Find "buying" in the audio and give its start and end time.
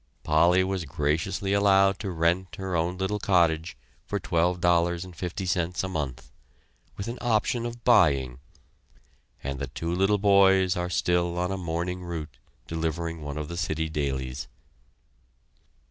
7.83-8.39